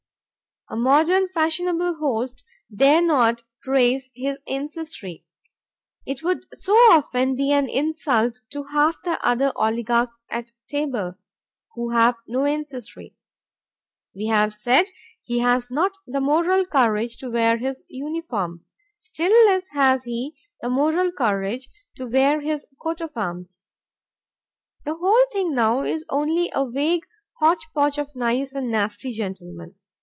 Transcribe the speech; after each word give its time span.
A 0.69 0.77
modern 0.77 1.27
fashionable 1.27 1.95
host 1.95 2.45
dare 2.73 3.01
not 3.05 3.41
praise 3.61 4.09
his 4.15 4.39
ancestry; 4.47 5.25
it 6.05 6.23
would 6.23 6.45
so 6.53 6.71
often 6.93 7.35
be 7.35 7.51
an 7.51 7.67
insult 7.67 8.39
to 8.51 8.63
half 8.71 8.95
the 9.03 9.19
other 9.21 9.51
oligarchs 9.57 10.23
at 10.29 10.53
table, 10.69 11.15
who 11.75 11.89
have 11.89 12.15
no 12.25 12.45
ancestry. 12.45 13.17
We 14.15 14.27
have 14.27 14.55
said 14.55 14.85
he 15.21 15.39
has 15.39 15.69
not 15.71 15.91
the 16.07 16.21
moral 16.21 16.65
courage 16.65 17.17
to 17.17 17.29
wear 17.29 17.57
his 17.57 17.83
uniform; 17.89 18.63
still 18.97 19.33
less 19.47 19.67
has 19.73 20.05
he 20.05 20.37
the 20.61 20.69
moral 20.69 21.11
courage 21.11 21.67
to 21.97 22.07
wear 22.07 22.39
his 22.39 22.65
coat 22.81 23.01
of 23.01 23.17
arms. 23.17 23.63
The 24.85 24.95
whole 24.95 25.25
thing 25.33 25.53
now 25.53 25.81
is 25.81 26.05
only 26.09 26.49
a 26.55 26.65
vague 26.65 27.05
hotch 27.41 27.65
potch 27.73 27.97
of 27.97 28.15
nice 28.15 28.55
and 28.55 28.71
nasty 28.71 29.11
gentlemen. 29.11 29.75